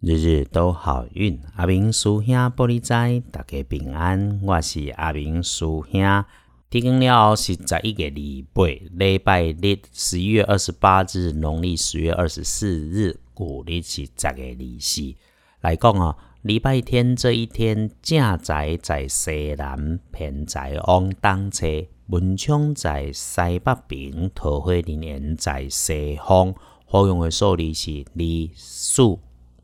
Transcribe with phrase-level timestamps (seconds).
[0.00, 4.40] 日日都好运，阿明叔兄玻璃仔，大家平安。
[4.44, 6.24] 我是阿明叔兄。
[6.70, 15.16] 天光了后是十一个礼拜，礼拜日十一月二十八日，农历十月二十四日，古历是十个利四。
[15.62, 21.66] 来讲哦，礼拜天这一天，正财在西南，偏财往东侧，
[22.06, 26.54] 文昌在西北边，桃花人缘在西方。
[26.86, 29.18] 好用的数字是二、四。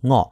[0.04, 0.30] 五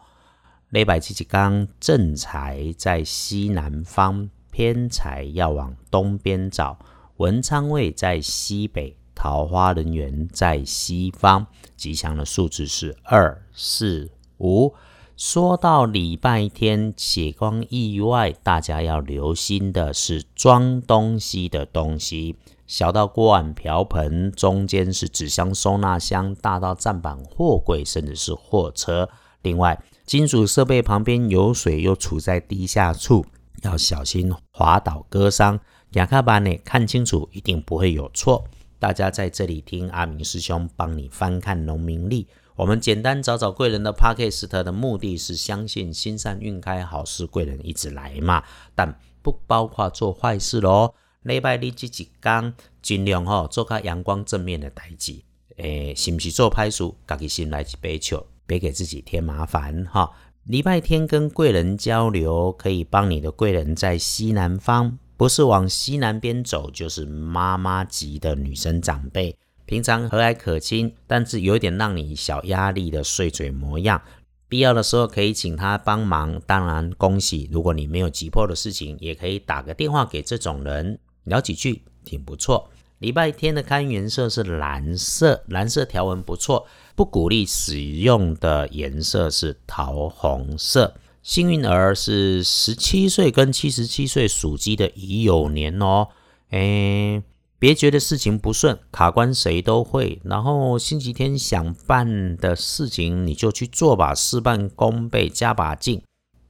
[0.69, 6.79] 礼拜七一天，正财在西南方，偏财要往东边找。
[7.17, 11.47] 文昌位在西北，桃花人缘在西方。
[11.75, 14.75] 吉祥的数字是二、四、五。
[15.17, 29.09] 说到礼拜天，血光意外，大家要留心的是装东西的东西，小到锅碗瓢盆，中间是纸箱、收纳箱，大到站板、货柜，甚至是货车。
[29.43, 33.25] 另外，金属设备旁边有水又处在地下处，
[33.63, 35.59] 要小心滑倒割伤。
[35.93, 38.45] 亚卡班呢，看清楚，一定不会有错。
[38.79, 42.27] 大家在这里听阿明师兄帮你翻看农民历。
[42.57, 48.43] 我们简单找找贵人的 p a 斯特的目的是相信心善运开，好事贵人一直来嘛，
[48.75, 50.95] 但不包括做坏事咯。
[51.23, 55.23] 礼拜日这几天，尽量吼做较阳光正面的代志。
[55.57, 58.27] 诶，是不是做歹事，家己心来一杯酒。
[58.47, 60.11] 别给自己添麻烦哈！
[60.45, 74.03] 礼拜天跟贵人交流，可以帮你的贵人在西南方，不是往西南边走，就是妈妈级的女生长辈，平常和蔼可亲，但是有点让你小压力的碎嘴模样。
[74.49, 77.49] 必要的时候可以请他帮忙，当然恭喜。
[77.53, 82.69] 如果你没有急迫的事情，也可以打个电话给这种人聊几句，挺不错。
[83.03, 86.69] 礼拜天的看颜色是蓝色，蓝色条纹不错。
[86.95, 90.95] 不鼓励使用的颜色是桃红色。
[91.21, 96.11] 幸运儿是十七岁跟七十七岁属鸡的乙酉年哦。
[96.51, 97.21] 哎，
[97.59, 100.21] 别觉得事情不顺，卡关谁都会。
[100.23, 106.01] 然后星期天想办的事情你就去做吧，事半功倍，加把劲。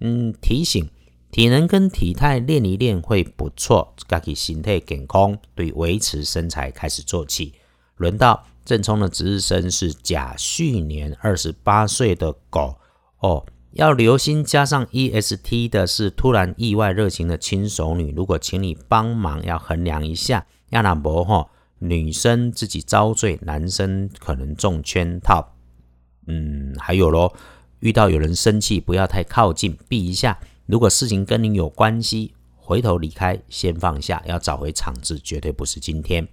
[0.01, 0.87] 嗯，提醒
[1.33, 7.55] 体能跟体态练一练会不错，自己身体健康，对维持身材开始做起。
[7.97, 8.45] 轮到。
[8.65, 12.77] 正冲的值日生是甲戌年二十八岁的狗
[13.19, 14.45] 哦，要留心。
[14.45, 20.47] 加上 E S T 的是突然意外热情的亲手女，如果请你帮忙，要衡量一下。
[20.71, 21.51] 亚那伯哈，
[21.81, 25.57] 女生自己遭罪，男生可能中圈套。
[26.29, 27.35] 嗯，还有咯，
[27.81, 30.39] 遇到有人生气，不要太靠近，避一下。
[30.73, 36.27] 如果事情跟你有关系，回头离开，先放下，要找回场子，绝对不是今天。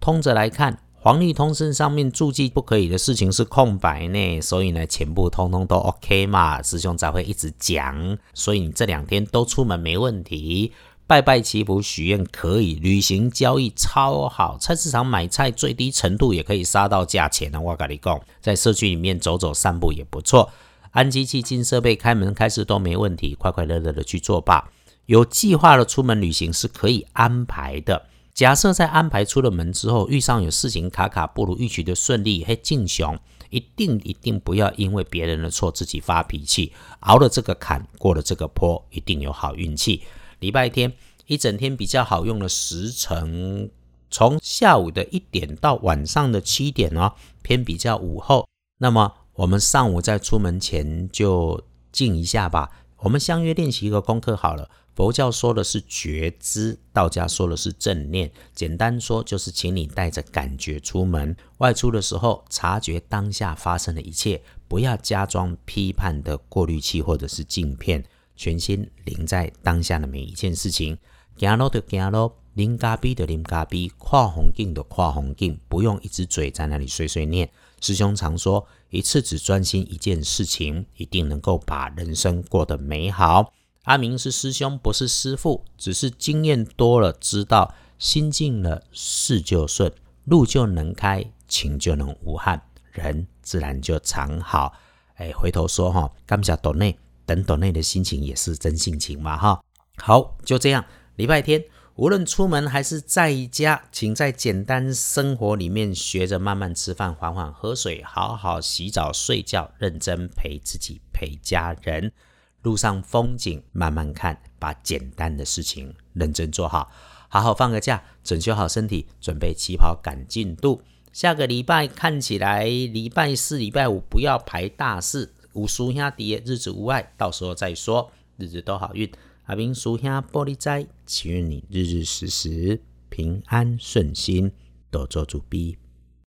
[0.00, 0.80] 通着来看。
[0.98, 8.18] 黄历通身上面注记不可以的事情是空白呢，所以呢，全部通通都 OK 嘛，师兄才会一直讲。
[8.34, 10.72] 所以你这两天都出门没问题，
[11.06, 17.60] 拜拜祈福许愿可以，旅行交易超好，菜市场买菜最低程度也可以杀到价钱呢。
[17.60, 20.50] 我跟你讲，在社区里面走走散步也不错，
[20.96, 24.72] 安机器进设备开门开市都没问题，快快乐乐的去做吧。
[25.04, 28.06] 有计划的出门旅行是可以安排的。
[28.32, 33.18] 假设在安排出了门之后，遇上有事情卡卡不如预期的顺利，嘿，敬雄
[33.50, 40.02] 一定一定不要因为别人的错自己发脾气，熬了这个坎，过了这个坡，一定有好运气。
[40.40, 40.94] 礼拜天
[41.26, 43.70] 一整天比较好用的时辰，
[44.10, 48.48] 从下午的一点到晚上的七点哦，偏比较午后。
[48.78, 52.70] 那么我们上午在出门前就静一下吧。
[53.00, 54.70] 我们相约练习一个功课好了。
[54.94, 58.32] 佛教说的是觉知，道家说的是正念。
[58.54, 68.02] 简单说就是，请你带着感觉出门，外出的时候察觉当下发生的一切，不要加装批判的过滤器或者是镜片，
[68.36, 70.96] 全心临在当下的每一件事情。
[71.36, 77.50] 行路就行路，临咖啡的临咖啡，跨红镜的跨红镜，不用一只嘴在那里碎碎念。
[77.80, 83.52] 师兄常说，一次只专心一件事情，一定能够把人生过得美好。
[83.84, 89.92] 阿明是师兄，不是师父，只是经验多了，知道心静了，事就顺，
[90.24, 94.72] 路就能开，情就能无憾，人自然就常好。
[95.14, 99.62] 哎，回头说哈，刚下岛内等岛内的心情也是真性情嘛哈。
[99.98, 100.84] 好，就这样，
[101.14, 101.62] 礼拜天
[101.96, 112.12] 无论出门还是在家，请在简单生活里面学着慢慢吃饭，缓缓喝水，好好洗澡睡觉，认真陪自己陪家人。
[112.60, 116.92] 路上风景慢慢看，把简单的事情认真做好，
[117.30, 120.82] 好好放个假，整修好身体，准备起跑赶进度。
[121.14, 129.10] 下个礼拜看起来，礼拜四、礼拜五不要排大事，五叔兄弟日子无碍，到时候再说，日子都好运。
[129.46, 134.50] 阿明叔兄玻璃斋，祈愿你日日时时平安顺心，
[134.90, 135.78] 多做主逼。